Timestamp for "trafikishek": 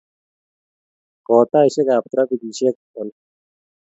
2.13-2.75